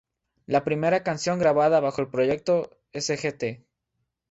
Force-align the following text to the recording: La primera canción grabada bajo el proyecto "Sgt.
La 0.47 0.63
primera 0.63 1.03
canción 1.03 1.37
grabada 1.37 1.79
bajo 1.79 2.01
el 2.01 2.07
proyecto 2.09 2.71
"Sgt. 2.91 3.61